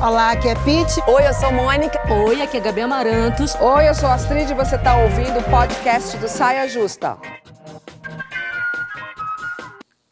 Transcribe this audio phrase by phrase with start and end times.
[0.00, 1.00] Olá, aqui é Pete.
[1.08, 1.98] Oi, eu sou Mônica.
[2.12, 3.54] Oi, aqui é Gabi Amarantos.
[3.54, 7.16] Oi, eu sou Astrid e você está ouvindo o podcast do Saia Justa.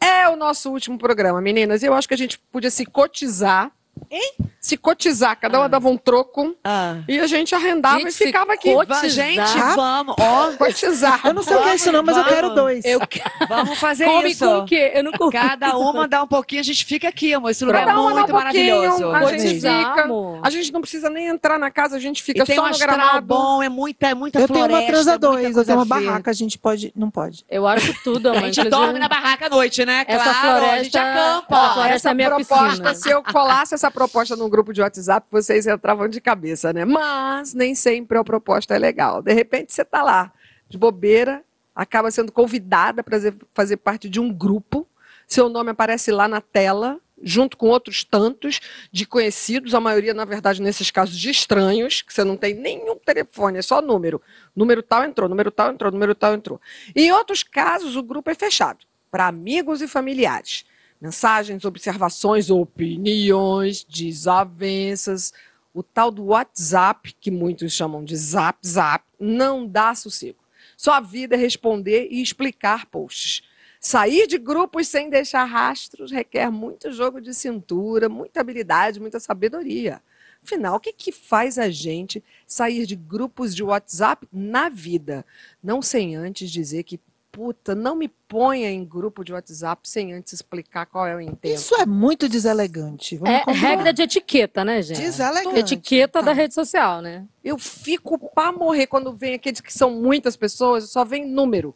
[0.01, 1.83] É o nosso último programa, meninas.
[1.83, 3.71] Eu acho que a gente podia se cotizar.
[4.11, 4.35] Hein?
[4.65, 6.99] Se cotizar, cada uma dava um troco Ah.
[7.09, 8.73] e a gente arrendava Gente, e ficava aqui.
[8.73, 9.09] cotizar.
[9.11, 11.21] Gente, vamos, ó, Cotizar.
[11.25, 12.85] Eu não sei o que é isso não, mas eu Vamos, quero dois.
[12.85, 13.01] Eu
[13.49, 14.45] vamos fazer come isso.
[14.47, 14.93] com o quê?
[14.95, 15.11] Eu não.
[15.33, 17.51] Cada uma dá um pouquinho, a gente fica aqui, amor.
[17.51, 19.11] Esse lugar Cada é um muito pouquinho, maravilhoso.
[19.11, 20.09] a gente fica.
[20.45, 22.71] A gente não precisa nem entrar na casa, a gente fica E tem só um
[22.71, 23.27] no gramado.
[23.27, 24.81] bom, é muita, é muita Eu tenho floresta.
[24.81, 26.07] uma transa muita dois, eu tenho uma feia.
[26.09, 26.93] barraca, a gente pode.
[26.95, 27.45] Não pode.
[27.51, 28.43] Eu acho tudo, A amor.
[28.45, 30.05] gente Inclusive, dorme na barraca à noite, né?
[30.07, 31.57] Essa claro, floresta- a gente acampa.
[31.57, 32.95] essa floresta- essa é minha proposta, piscina.
[32.95, 36.85] se eu colasse essa proposta num grupo de WhatsApp, vocês entravam de cabeça, né?
[36.85, 39.23] Mas nem sempre a proposta é legal.
[39.23, 40.31] De repente você tá lá,
[40.69, 41.43] de bobeira,
[41.75, 43.19] acaba sendo convidada para
[43.55, 44.87] fazer parte de um grupo,
[45.27, 50.27] seu nome aparece lá na tela, junto com outros tantos de conhecidos, a maioria, na
[50.27, 54.21] verdade, nesses casos, de estranhos, que você não tem nenhum telefone, é só número.
[54.55, 56.61] Número tal entrou, número tal entrou, número tal entrou.
[56.95, 60.65] E em outros casos, o grupo é fechado para amigos e familiares.
[61.03, 65.33] Mensagens, observações, opiniões, desavenças.
[65.75, 70.39] O tal do WhatsApp, que muitos chamam de Zap Zap, não dá sossego.
[70.77, 73.43] Sua vida é responder e explicar posts.
[73.81, 80.01] Sair de grupos sem deixar rastros requer muito jogo de cintura, muita habilidade, muita sabedoria.
[80.41, 85.27] Afinal, o que, que faz a gente sair de grupos de WhatsApp na vida?
[85.61, 87.01] Não sem antes dizer que,
[87.33, 91.55] puta, não me ponha em grupo de WhatsApp sem antes explicar qual é o intento.
[91.57, 93.17] Isso é muito deselegante.
[93.17, 93.69] Vamos É combinar.
[93.69, 95.01] regra de etiqueta, né, gente?
[95.01, 95.59] Deselegante.
[95.59, 96.27] Etiqueta Tá.
[96.27, 97.25] da rede social, né?
[97.43, 101.75] Eu fico pra morrer quando vem aqueles que são muitas pessoas, só vem número.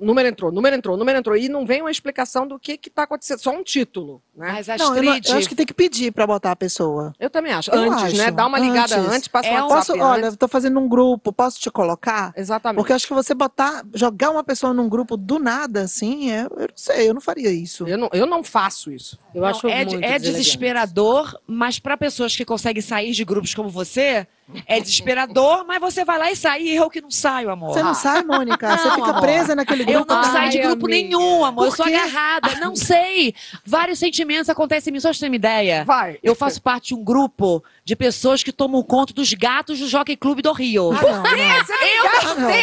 [0.00, 1.36] Número entrou, número entrou, número entrou.
[1.36, 4.22] E não vem uma explicação do que está acontecendo, só um título.
[4.36, 4.52] Né?
[4.52, 7.12] Mas Não, eu, não- Astrid, eu acho que tem que pedir pra botar a pessoa.
[7.18, 7.70] Eu também acho.
[7.70, 8.24] Eu antes, né?
[8.26, 9.12] acho, Dá uma ligada antes.
[9.14, 10.32] antes, passa É um Posso, olha, antes.
[10.32, 12.32] eu tô fazendo um grupo, posso te colocar?
[12.36, 12.76] Exatamente.
[12.78, 16.42] Porque eu acho que você botar, jogar uma pessoa num grupo do nada, assim, é,
[16.44, 17.86] eu não sei, eu não faria isso.
[17.86, 19.18] eu, não, eu não faço isso.
[19.34, 23.54] Eu Não, acho é, muito é desesperador, mas para pessoas que conseguem sair de grupos
[23.54, 24.26] como você,
[24.66, 26.62] é desesperador, mas você vai lá e sai.
[26.62, 27.72] E eu que não saio, amor.
[27.74, 28.76] Você não sai, Mônica?
[28.76, 29.20] você Não, fica amor.
[29.20, 30.12] presa naquele Eu grupo.
[30.14, 31.02] não Ai, saio de grupo amiga.
[31.02, 31.66] nenhum, amor.
[31.66, 31.94] Eu sou quê?
[31.94, 32.54] agarrada.
[32.56, 33.34] Não sei.
[33.64, 35.00] Vários sentimentos acontecem em mim.
[35.00, 35.84] Só pra você ter uma ideia.
[35.84, 36.18] Vai.
[36.22, 40.16] Eu faço parte de um grupo de pessoas que tomam conta dos gatos do Jockey
[40.16, 40.92] Clube do Rio.
[40.92, 41.22] Ah, não, não.
[41.22, 42.48] Ah, não.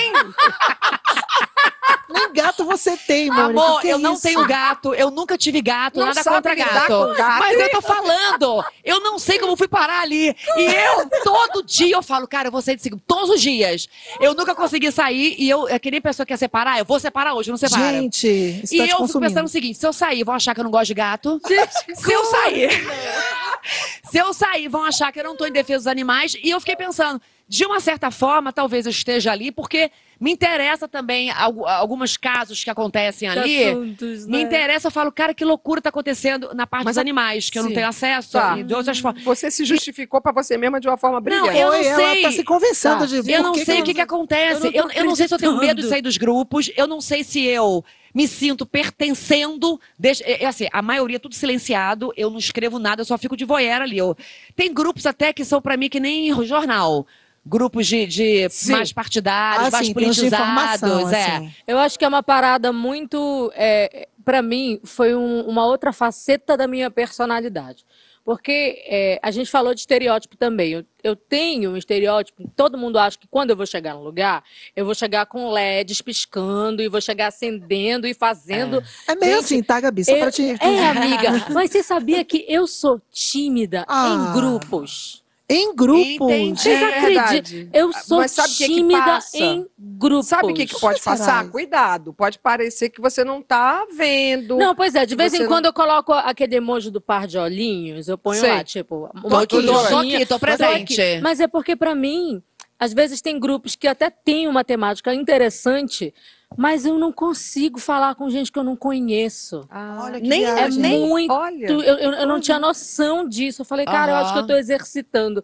[2.15, 3.61] Nem gato você tem, Mônica.
[3.61, 4.23] Amor, que eu não isso?
[4.23, 7.13] tenho gato, eu nunca tive gato, Não nada contra gato.
[7.15, 7.39] gato.
[7.39, 10.35] Mas eu tô falando, eu não sei como fui parar ali.
[10.57, 13.87] E eu, todo dia, eu falo, cara, eu vou sair desse grupo, todos os dias.
[14.19, 16.99] Eu nunca consegui sair e eu, é que nem pessoa que quer separar, eu vou
[16.99, 17.83] separar hoje, não separa.
[17.83, 18.27] Gente,
[18.63, 20.63] isso E tá eu fico pensando o seguinte: se eu sair, vão achar que eu
[20.63, 21.41] não gosto de gato.
[21.95, 22.69] se eu sair.
[24.09, 26.35] se eu sair, vão achar que eu não tô em defesa dos animais.
[26.43, 30.87] E eu fiquei pensando, de uma certa forma, talvez eu esteja ali, porque me interessa
[30.87, 33.65] também algu- alguns casos que acontecem ali.
[33.65, 34.41] Assuntos, Me né?
[34.43, 37.63] interessa, eu falo, cara, que loucura tá acontecendo na parte Mas dos animais, que eu
[37.63, 37.75] não Sim.
[37.75, 38.57] tenho acesso Tá.
[38.57, 39.23] e de outras formas.
[39.23, 41.57] Você se justificou para você mesma de uma forma brilhante.
[41.57, 42.21] eu não Oi, ela sei.
[42.21, 43.05] tá se convencendo Tá.
[43.21, 44.67] de Eu não que sei o que, que acontece.
[44.67, 46.71] Eu Eu, não tô eu não sei se eu tenho medo de sair dos grupos.
[46.77, 47.83] Eu não sei se eu
[48.13, 49.79] me sinto pertencendo.
[50.23, 52.13] É, é assim, a maioria é tudo silenciado.
[52.15, 53.97] Eu não escrevo nada, eu só fico de voyeur ali.
[53.97, 54.15] Eu,
[54.55, 57.05] tem grupos até que são pra mim que nem jornal.
[57.45, 61.11] Grupos de, de mais partidários, Ah, mais sim, politizados.
[61.13, 61.35] é.
[61.35, 61.53] assim.
[61.67, 63.51] Eu acho que é uma parada muito.
[63.55, 67.85] É, para mim, foi um- uma outra faceta da minha personalidade.
[68.23, 70.71] Porque é, a gente falou de estereótipo também.
[70.71, 74.43] Eu, eu tenho um estereótipo, todo mundo acha que quando eu vou chegar no lugar,
[74.75, 78.83] eu vou chegar com LEDs piscando e vou chegar acendendo e fazendo.
[79.07, 80.03] É meio Gente, assim, tá, Gabi?
[80.03, 80.41] Só Eu- pra te...
[80.59, 84.07] É, amiga, mas você sabia que eu sou tímida Ah.
[84.09, 85.23] em grupos?
[85.47, 86.03] Em grupos.
[86.05, 86.59] Entendi.
[86.59, 87.07] Vocês É acreditam?
[87.25, 87.69] verdade.
[87.71, 90.27] Eu sou Mas sabe o que que tímida em grupos.
[90.27, 91.47] Sabe o que, que pode passar?
[91.49, 92.13] Cuidado.
[92.13, 94.57] Pode parecer que você não tá vendo.
[94.57, 97.37] Não, pois é, de vez em não- quando eu coloco aquele emoji do par de
[97.37, 98.49] olhinhos, eu ponho Sei.
[98.49, 100.99] lá, tipo, Tô uma aqui, tô aqui, tô presente.
[100.99, 101.21] aqui.
[101.21, 102.41] Mas é porque, pra mim,
[102.79, 106.13] às vezes tem grupos que até têm uma temática interessante,
[106.57, 109.65] mas eu não consigo falar com gente que eu não conheço.
[109.69, 110.85] Ah, Olha que nem, viagem.
[110.85, 111.65] É muito- olha.
[111.67, 113.61] Eu, eu- eu não tinha noção disso.
[113.61, 115.43] Eu falei, cara, eu acho que eu tô exercitando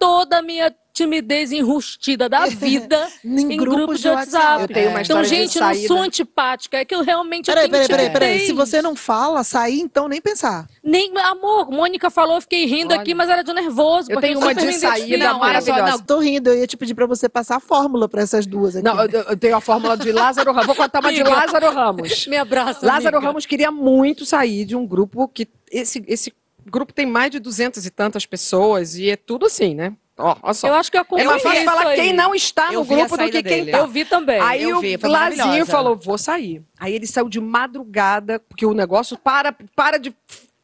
[0.00, 4.62] toda a minha timidez enrustida da vida Em em grupos grupo de WhatsApp.
[4.62, 7.70] Eu tenho uma Então, gente, eu não sou antipática, é que eu realmente eu Peraí,
[7.70, 8.46] tenho peraí, peraí, peraí.
[8.46, 10.66] Se você não fala, sair, então nem pensar.
[10.82, 13.02] Nem, amor, Mônica falou, eu fiquei rindo Olha.
[13.02, 14.10] aqui, mas era de nervoso.
[14.10, 15.18] Eu porque tenho uma de saída.
[15.18, 15.90] Não, maravilhosa.
[15.90, 15.98] não.
[15.98, 18.84] Tô rindo, eu ia te pedir pra você passar a fórmula pra essas duas aqui.
[18.84, 20.66] Não, eu, eu tenho a fórmula de Lázaro Ramos.
[20.66, 21.22] Vou contar uma de.
[21.22, 22.26] Lázaro Ramos.
[22.26, 23.28] Me abraça, Lázaro amiga.
[23.28, 26.32] Ramos queria muito sair de um grupo que esse, esse
[26.66, 29.92] grupo tem mais de duzentas e tantas pessoas e é tudo assim, né?
[30.18, 30.68] Ó, olha só.
[30.68, 31.96] Eu acho que eu É mais fácil falar aí.
[32.00, 33.72] quem não está Eu no vi a grupo do saída que quem dele.
[33.72, 33.78] tá.
[33.78, 34.38] Eu vi também.
[34.40, 35.70] Aí Eu o vi, foi Lazinho maravilhosa.
[35.70, 36.62] falou, vou sair.
[36.78, 40.14] Aí ele saiu de madrugada, porque o negócio para, para de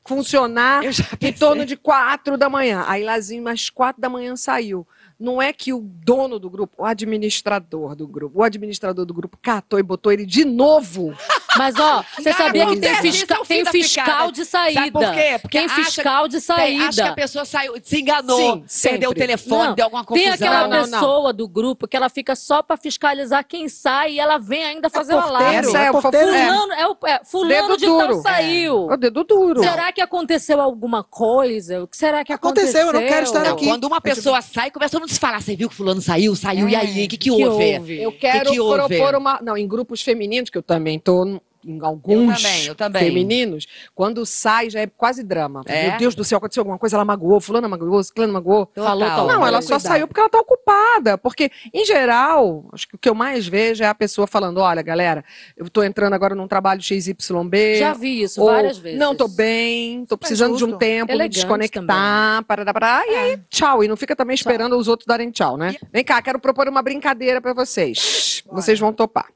[0.07, 2.85] funcionar Eu já em torno de quatro da manhã.
[2.87, 4.87] Aí Lazinho, mais quatro da manhã, saiu.
[5.19, 9.39] Não é que o dono do grupo, o administrador do grupo, o administrador do grupo
[9.41, 11.15] catou e botou ele de novo.
[11.58, 14.81] Mas, ó, você Cara, sabia que tem, fisca- é tem da fiscal de saída.
[14.81, 15.38] Sabe por quê?
[15.41, 16.85] Porque tem acha- fiscal de Tem, saída.
[16.88, 20.25] acho que a pessoa saiu, se enganou, Sim, perdeu o telefone, Não, deu alguma Tem
[20.26, 20.35] confusão.
[20.49, 20.99] aquela Não, não, não.
[21.00, 24.91] pessoa do grupo que ela fica só pra fiscalizar quem sai e ela vem ainda
[24.91, 25.56] fazer o porteiro, alarme.
[25.69, 26.29] Essa é, é o porteiro.
[26.35, 28.23] é, Fulano, é o, é, fulano Dedo de tal duro.
[28.23, 28.91] saiu.
[28.91, 29.62] é o dedo duro.
[29.62, 31.82] Será que aconteceu alguma coisa?
[31.82, 32.87] O que será que Aconteceu, aconteceu?
[32.87, 33.67] eu não quero estar Não, aqui.
[33.67, 35.41] quando uma pessoa sai, começa a se falar.
[35.41, 36.35] Você viu que fulano saiu?
[36.37, 37.05] Saiu, e aí?
[37.05, 38.02] O que, que, houve?
[38.02, 38.97] Eu quero que houve?
[38.99, 39.38] propor uma.
[39.43, 43.03] Não, em grupos femininos, que eu também tô em alguns Eu também, eu também.
[43.03, 45.63] femininos, quando sai já é quase drama.
[45.67, 45.91] É?
[45.91, 48.71] Meu Deus do céu, aconteceu alguma coisa, ela magoou, fulano magoou, ciclano magoou.
[48.75, 49.27] Falou, tal.
[49.27, 49.65] Não, ela Cuidado.
[49.65, 51.19] só saiu porque ela tá ocupada.
[51.19, 54.83] Porque, em geral, acho que o que eu mais vejo é a pessoa falando: olha,
[54.83, 55.25] galera,
[55.57, 57.79] eu tô entrando agora num trabalho XYB.
[57.79, 58.99] Já vi isso ou, várias vezes.
[58.99, 63.41] Não tô bem, tô precisando de um tempo, me Elegante desconectar, parará, parará, e aí,
[63.49, 63.83] tchau.
[63.83, 65.75] E não fica também esperando os outros darem tchau, né?
[65.93, 68.43] Vem cá, quero propor uma brincadeira pra vocês.
[68.51, 69.27] Vocês vão topar.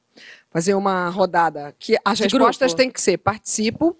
[0.50, 2.76] Fazer uma rodada que as De respostas grupo.
[2.82, 3.96] têm que ser participo,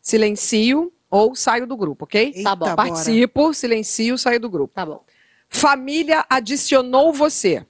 [0.00, 2.32] silencio ou saio do grupo, ok?
[2.34, 2.64] Eita, bom.
[2.64, 2.76] bora.
[2.76, 4.72] Participo, silencio, saio do grupo.
[4.74, 5.04] Tá bom.
[5.48, 7.66] Família adicionou você.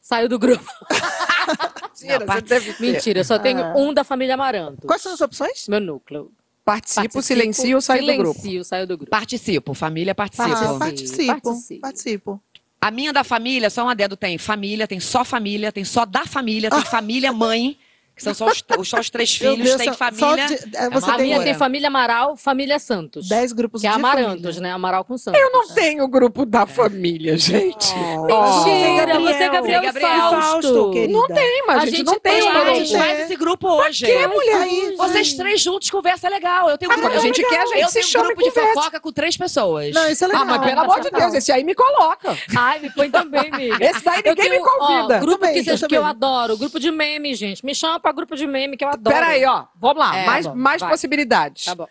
[0.00, 0.64] Saiu do grupo.
[2.00, 2.80] Mentira, Não, você deve ter.
[2.82, 3.74] Mentira, eu só tenho Ah.
[3.76, 4.86] um da família Amaranto.
[4.86, 5.68] Quais são as opções?
[5.68, 6.32] Meu núcleo.
[6.64, 8.40] Participo, silencio ou saio do grupo.
[8.40, 9.10] Silencio, saiu do grupo.
[9.10, 10.48] Participo, família participo.
[10.50, 11.26] Ah, Participo.
[11.26, 11.80] participo.
[11.80, 12.42] Participo.
[12.82, 16.24] A minha da família, só um adendo, tem família, tem só família, tem só da
[16.24, 17.76] família, tem família mãe,
[18.20, 18.46] que são só
[18.78, 20.48] os, só os três filhos, Deus, tem família.
[20.48, 23.28] só de- é, você a tem minha tem família Amaral, família Santos.
[23.28, 24.60] 10 grupos Que é de Amarantos, família.
[24.60, 24.72] né?
[24.72, 25.40] Amaral com Santos.
[25.40, 27.94] Eu não tenho o grupo da família, gente.
[27.94, 28.64] Oh.
[28.64, 30.10] Mentira, você é Gabriel, Você é Gabriel.
[30.10, 30.40] Fausto.
[30.40, 31.08] Fausto.
[31.08, 34.04] Não tem, mas A gente, gente não tem tem, a gente faz esse grupo hoje.
[34.06, 34.56] que, mulher?
[34.60, 36.68] Aí, Vocês três juntos, conversa legal.
[36.68, 38.26] Eu tenho um Ah, grupo, quando a gente quer, a gente eu se tenho um
[38.26, 38.74] grupo de conversa.
[38.74, 39.94] fofoca com três pessoas.
[39.94, 40.42] Não, isso é legal.
[40.42, 42.36] Ah, mas pelo amor de Deus, esse aí me coloca.
[42.56, 43.84] Ai, me põe também, amiga.
[43.84, 45.18] Esse daí ninguém me convida.
[45.18, 45.46] Grupo
[45.88, 46.56] que, eu adoro.
[46.56, 47.64] Grupo de meme, gente.
[47.64, 49.14] Me chama pra grupo de meme que eu adoro.
[49.14, 49.66] Peraí, ó.
[49.76, 50.16] Vamos lá.
[50.16, 50.90] É, mais bom, mais vai.
[50.90, 51.64] possibilidades.
[51.64, 51.88] Tá bom.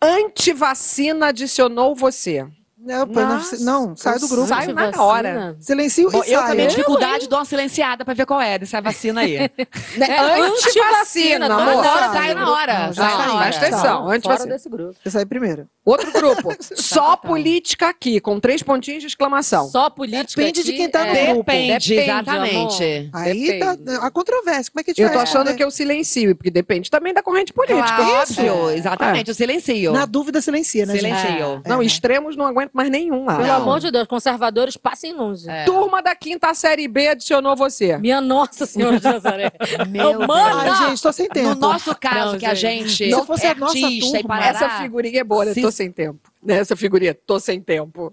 [0.00, 2.46] Antivacina adicionou você.
[2.84, 4.46] Não, pô, não, Nossa, não, sai do grupo.
[4.48, 5.56] Sai na hora.
[5.60, 6.68] Silencio Bom, e eu também É?
[6.68, 9.38] dificuldade, dou uma silenciada pra ver qual é dessa vacina aí.
[9.96, 10.06] Né?
[10.08, 11.74] É, Antivacina, antivacina, amor.
[11.84, 12.34] hora, sai.
[12.34, 12.86] na hora.
[12.86, 13.42] Não, sai na hora.
[13.44, 13.94] Presta atenção.
[13.94, 14.52] Não, fora antivacina.
[14.54, 14.94] desse grupo.
[15.04, 15.68] Eu saí primeiro.
[15.84, 16.54] Outro grupo.
[16.74, 19.68] Só política aqui, com três pontinhos de exclamação.
[19.68, 21.44] Só política Depende de aqui quem tá no é- grupo.
[21.50, 23.10] Depende, exatamente.
[23.12, 23.76] Aí tá
[24.06, 24.72] a controvérsia.
[24.72, 25.56] Como é que a gente Eu tô achando responder?
[25.56, 27.82] que eu silencio, porque depende também da corrente política.
[27.94, 28.70] Claro, Isso.
[28.70, 29.92] exatamente, o silencio.
[29.92, 30.94] Na dúvida, silencia, né?
[30.96, 31.62] Silencio.
[31.66, 31.84] Não, É.
[31.84, 33.36] extremos não aguento mais nenhum lá.
[33.36, 33.54] Pelo Não.
[33.56, 35.48] amor de Deus, conservadores, passem longe.
[35.48, 35.64] É.
[35.64, 37.96] Turma da quinta série B adicionou você.
[37.98, 39.52] Minha Nossa Senhora de Nazaré.
[39.88, 41.50] Meu Mano, Ai, gente, tô sem tempo.
[41.50, 43.10] No nosso caso, Não, que a gente.
[43.10, 45.54] Se fosse é a nossa turma, parará, Essa figurinha é boa, né?
[45.54, 46.18] Se- Tô sem tempo.
[46.48, 48.12] Essa figurinha, tô sem tempo.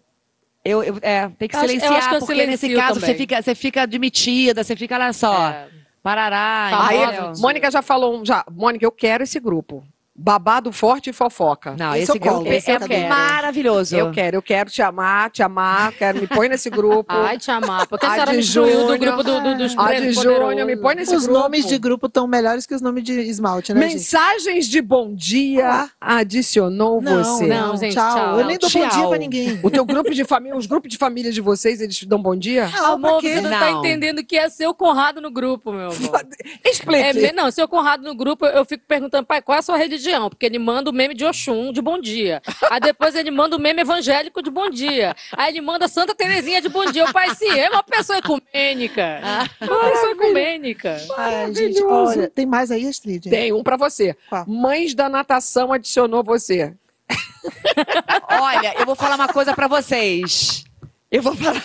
[0.63, 2.99] eu, eu- é, tem que Eu acho- eu silenciar, acho que eu porque nesse caso
[2.99, 5.67] você fica, você fica admitida, você fica, olha só, É.
[6.03, 7.33] parará.
[7.33, 7.41] Sim.
[7.41, 9.83] Mônica já falou, um- já, Mônica, eu quero esse grupo.
[10.21, 11.75] Babado forte e fofoca.
[11.79, 13.07] Não, Esse esse, grupo é, esse eu é quero.
[13.09, 13.95] maravilhoso.
[13.95, 17.05] Eu quero, eu quero te amar, te amar, quero, me põe nesse grupo.
[17.13, 17.87] Ai, te amar.
[17.87, 20.75] Porque a senhora de me excluiu do grupo do, do, dos A de Júnior, me
[20.75, 21.39] põe nesse Os grupo.
[21.41, 23.93] nomes de grupo estão melhores que os nomes de esmalte, né, gente?
[23.93, 27.47] Mensagens de bom dia adicionou Não, você.
[27.47, 28.13] não, Não, gente, tchau.
[28.15, 28.39] tchau.
[28.39, 29.09] Eu nem dou bom dia Tchau.
[29.09, 29.59] pra ninguém.
[29.63, 32.35] O teu grupo de família, os grupos de família de vocês, eles te dão bom
[32.35, 32.67] dia?
[32.69, 33.79] Pra Amor, você não, tá Não.
[33.79, 36.25] entendendo que é seu Conrado no grupo, meu amor.
[36.65, 37.25] Explique.
[37.25, 39.77] É, não, seu Conrado no grupo, eu fico perguntando, pai, qual é a sua
[40.09, 40.29] religião?
[40.29, 42.41] Porque ele manda o meme de Oxum de bom dia.
[42.69, 45.15] Aí depois ele manda o meme evangélico de bom dia.
[45.37, 47.05] Aí ele manda Santa Terezinha de bom dia.
[47.05, 49.21] O pai, sim, é uma pessoa ecumênica.
[49.61, 50.97] Uma pessoa ecumênica.
[51.17, 53.29] Ai, gente, olha, tem mais aí, Astrid?
[53.29, 54.15] Tem um pra você.
[54.29, 54.45] Qual?
[54.47, 56.73] Mães da natação adicionou você.
[58.29, 60.63] Olha, eu vou falar uma coisa pra vocês.
[61.11, 61.63] Eu vou falar.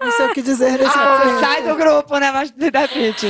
[0.00, 1.40] Não sei o que dizer nesse Ah, momento.
[1.40, 2.32] sai do grupo, né?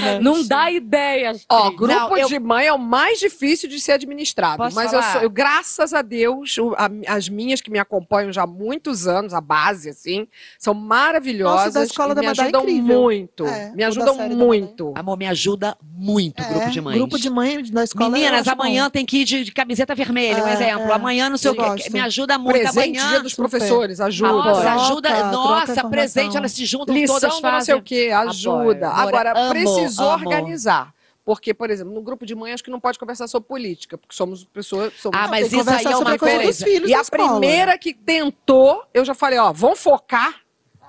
[0.00, 0.18] Né?
[0.20, 1.44] Não dá ideias.
[1.48, 4.58] Ó, grupo Não, eu- de mãe é o mais difícil de ser administrado.
[4.58, 8.32] Posso mas eu sou, eu, graças a Deus, o- a- as minhas que me acompanham
[8.32, 10.26] já há muitos anos, a base, assim,
[10.58, 11.66] são maravilhosas.
[11.66, 13.00] Nossa, da escola e da me Madá é ajudam incrível.
[13.02, 13.46] muito.
[13.46, 14.92] É, me da ajudam muito.
[14.96, 16.96] Amor, me ajuda muito o grupo É, de mães.
[16.98, 18.06] Grupo de mãe da escola.
[18.06, 18.90] eu Meninas, amanhã bom.
[18.90, 20.90] tem que ir de, de camiseta vermelha, um É, exemplo.
[20.90, 20.92] é.
[20.92, 21.90] Amanhã não sei o quê.
[21.90, 22.58] Me ajuda muito.
[22.58, 23.08] Presente amanhã.
[23.10, 23.48] dia dos super.
[23.48, 24.32] professores, ajuda.
[24.32, 25.08] Nossa, Troca, ajuda.
[25.10, 25.90] troca Nossa, informação.
[25.90, 28.88] presente, elas se juntam Lição todas não sei o quê, ajuda.
[28.88, 30.26] Agora, Amo, precisou amo.
[30.28, 30.94] organizar.
[31.24, 34.14] Porque, por exemplo, no grupo de mãe, acho que não pode conversar sobre política, porque
[34.14, 34.92] somos pessoas.
[34.94, 36.64] Somos Ah, mas isso aí é uma a coisa dos coisa.
[36.64, 37.38] filhos E a escola.
[37.38, 40.40] primeira que tentou, eu já falei, ó, vamos focar,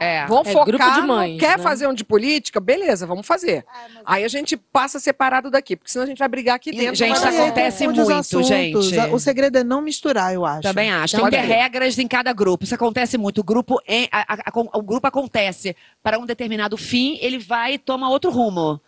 [0.04, 0.26] É.
[0.28, 0.66] vamos É, focar.
[0.68, 1.64] grupo de no- mães, quer né?
[1.64, 2.60] fazer um de política?
[2.60, 3.66] Beleza, vamos fazer.
[4.06, 6.96] Aí a gente passa separado daqui, porque senão a gente vai brigar aqui E, dentro.
[6.96, 8.48] gente, não isso Mas aí acontece muito, assuntos.
[8.48, 8.76] gente.
[9.14, 10.62] O segredo é não misturar, eu acho.
[10.62, 11.16] Também acho.
[11.16, 12.64] Tem Pode que ter regras em cada grupo.
[12.64, 13.40] Isso acontece muito.
[13.42, 17.74] O grupo, em- a- a- a- o grupo acontece para um determinado fim, ele vai
[17.76, 18.80] e toma outro rumo.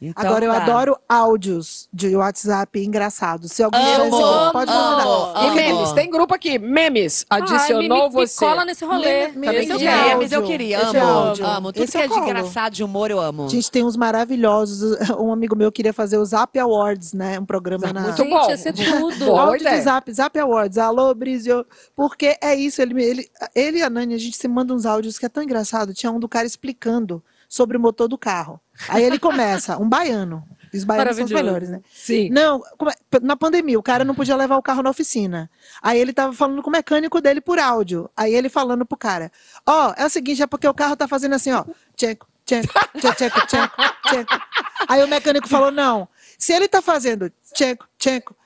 [0.00, 0.62] Então, Agora, eu tá.
[0.62, 3.50] adoro áudios de WhatsApp engraçados.
[3.50, 5.38] Se alguém Amo, pode amo, amo.
[5.48, 8.44] E memes, tem grupo aqui, memes, Ai, adicionou me, me você.
[8.44, 9.28] cola nesse rolê.
[9.30, 9.96] Também esse eu é quero.
[9.98, 10.16] áudio.
[10.18, 11.46] Memes eu queria, Esse é amo, áudio.
[11.46, 11.72] amo.
[11.72, 13.48] Tudo Esse que é é de engraçado, de humor, eu amo.
[13.48, 14.96] Gente, tem uns maravilhosos.
[15.18, 17.40] Um amigo meu queria fazer o Zap Awards, né?
[17.40, 18.00] Um programa na.
[18.02, 18.48] Muito Gente, bom.
[18.48, 19.24] ia ser tudo.
[19.24, 19.78] Boa áudio ideia.
[19.78, 20.78] de Zap, Zap Awards.
[20.78, 21.66] Alô, Brizio.
[21.96, 24.86] Porque é isso, ele, me- ele, ele e a Nani, a gente se manda uns
[24.86, 25.92] áudios que é tão engraçado.
[25.92, 28.60] Tinha um do cara explicando sobre o motor do carro.
[28.88, 30.44] Aí ele começa, um baiano.
[30.72, 31.80] Os baianos são os melhores, né?
[31.92, 32.28] Sim.
[32.28, 32.62] Não,
[33.12, 35.50] é- na pandemia, o cara não podia levar o carro na oficina.
[35.82, 38.10] Aí ele tava falando com o mecânico dele por áudio.
[38.14, 39.32] Aí ele falando pro cara:
[39.66, 41.64] Ó, é o seguinte, é porque o carro tá fazendo assim, ó.
[41.96, 42.68] Tcheco, tcheco,
[43.00, 43.76] tcheco, tcheco,
[44.08, 44.40] tcheco.
[44.86, 46.06] Aí o mecânico falou: não.
[46.38, 48.36] Se ele tá fazendo tcheco, tcheco,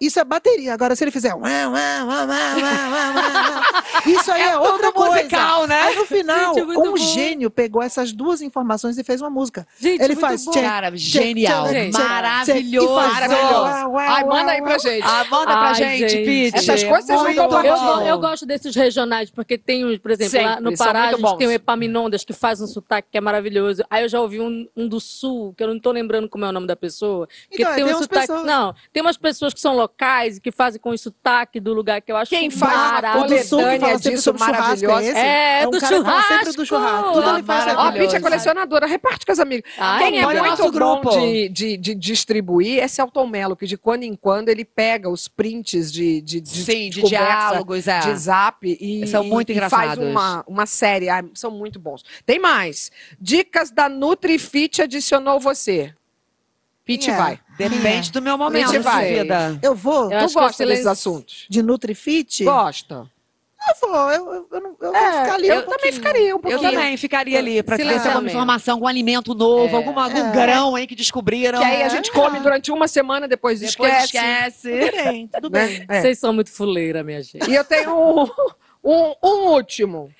[0.00, 0.72] isso é bateria.
[0.74, 1.32] Agora, se ele fizer.
[4.06, 5.14] isso aí é, outra tudo coisa.
[5.16, 5.80] musical, né?
[5.82, 6.96] Aí no final, Gente, é um bom.
[6.96, 9.66] gênio pegou essas duas informações e fez uma música.
[9.78, 10.52] Gente, ele faz bom.
[10.52, 11.68] Cara, genial.
[11.68, 12.94] Gente, maravilhoso.
[12.94, 13.96] Maravilhoso.
[13.98, 15.02] Ai, manda aí pra gente.
[15.06, 16.24] Ah, manda pra Ai, gente, gente.
[16.24, 16.56] Pete.
[16.58, 18.00] Essas coisas vocês não Muito compartilham.
[18.02, 21.12] Eu, eu gosto desses regionais, porque tem, por exemplo, lá Sempre, no são Pará, a
[21.12, 23.84] gente tem o Epaminondas, que faz um sotaque que é maravilhoso.
[23.90, 26.48] Aí eu já ouvi um, um do Sul, que eu não tô lembrando como é
[26.48, 27.26] o nome da pessoa.
[27.50, 28.26] Que Então, tem tem um sotaque.
[28.26, 31.72] pessoas- Não, tem umas pessoas que são locais e que fazem com o sotaque do
[31.74, 33.24] lugar que eu acho Quem faz uma maravilhoso.
[33.24, 35.04] O do Sul que coletânea fala sempre disso churrasco, maravilhosa.
[35.04, 35.18] é esse?
[35.18, 36.96] É, um do cara que fala sempre do churrasco.
[36.96, 37.12] churrasco.
[37.22, 37.92] Tudo ele faz Ah, Ó, a.
[37.92, 39.70] Pitty é colecionadora, reparte com as amigas.
[39.78, 41.10] Ai, Quem é o muito nosso bom grupo.
[41.10, 45.28] de, de, de distribuir é Celton Mello, que de quando em quando ele pega os
[45.28, 47.98] prints de, de, de, Sim, de, conversa, diálogos, é.
[48.00, 50.04] de zap e, São muito e faz engraçados.
[50.04, 51.08] uma, uma série.
[51.08, 52.02] Ai, são muito bons.
[52.24, 52.90] Tem mais.
[53.20, 55.94] Dicas da NutriFit adicionou você.
[56.84, 57.16] Pete É.
[57.16, 57.40] vai.
[57.56, 59.14] Depende do meu momento, vai.
[59.22, 59.58] vida.
[59.62, 60.10] Eu vou?
[60.10, 61.46] Eu tu eu gosta desses assuntos?
[61.48, 62.44] De Nutrifit?
[62.44, 63.06] Gosta.
[63.66, 64.10] Eu vou.
[64.10, 66.38] Eu, eu, eu, não- eu vou É, ficar ali eu um também ficaria um Eu
[66.38, 66.70] pouquinho.
[66.70, 68.08] também ficaria ali se Silenciamento.
[68.08, 69.76] alguma informação, algum alimento novo, É.
[69.78, 70.32] alguma, algum É.
[70.32, 71.60] grão aí que descobriram.
[71.60, 74.70] Que aí a gente come durante uma semana, depois, Depois esquece.
[74.70, 74.90] esquece.
[74.90, 75.66] Tudo bem, tudo né?
[75.66, 75.86] bem.
[75.88, 76.00] É.
[76.02, 77.48] Vocês são muito fuleira, minha gente.
[77.50, 78.24] E eu tenho um,
[78.84, 80.10] um, um último.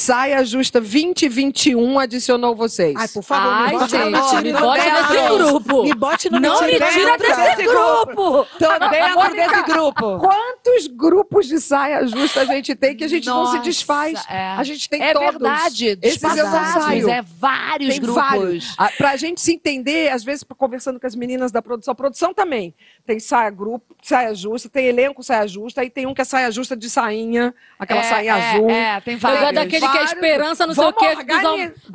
[0.00, 2.94] Saia Justa 2021 adicionou vocês.
[2.96, 5.02] Ai, por favor, Ai, me bote gente, na me bote dentro.
[5.02, 5.82] nesse grupo.
[5.82, 6.92] Me bote no Não me mentira.
[6.92, 8.46] tira desse desse grupo.
[8.56, 10.18] Tô dentro Mônica, desse grupo.
[10.20, 14.24] Quantos grupos de saia justa a gente tem que a gente não se Nossa, desfaz?
[14.30, 14.50] é.
[14.52, 15.28] A gente tem É todos.
[15.32, 17.10] verdade, Esses eu não saio.
[17.10, 18.22] é vários Tem grupos.
[18.22, 18.76] vários.
[18.96, 22.72] Pra gente se entender, às vezes, conversando com as meninas da produção, produção também.
[23.04, 26.48] Tem saia grupo, saia justa, tem elenco saia justa, aí tem um que é saia
[26.52, 28.70] justa de sainha, aquela É, saia é, azul.
[28.70, 29.79] É, tem Eu vários.
[29.80, 30.12] Gosto daquele que é vários.
[30.12, 31.24] esperança, não sei o Vamos quê.
[31.24, 31.54] Dos al...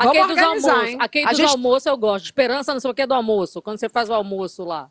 [0.10, 0.96] Aquele dos almoços.
[1.00, 2.26] Aquele A dos gente- almoços eu gosto.
[2.26, 3.62] Esperança, não sei o que do almoço.
[3.62, 4.88] Quando você faz o almoço lá.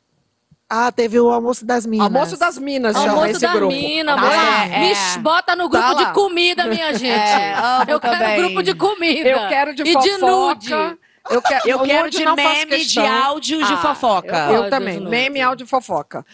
[0.68, 2.06] Ah, teve o almoço das minas.
[2.06, 3.72] Almoço das Minas, chama almoço esse da grupo.
[3.74, 5.18] mina, Tá é.
[5.18, 7.10] Bota no grupo Tá de comida, minha gente.
[7.10, 7.54] É,
[7.86, 8.36] eu quero também.
[8.38, 9.28] grupo de comida.
[9.28, 10.08] Eu quero de e fofoca.
[10.08, 10.72] de nude.
[11.30, 14.36] Eu quero, Eu quero de meme, de áudio de Ah, fofoca.
[14.50, 15.00] eu Eu também.
[15.00, 16.24] Meme, áudio e fofoca.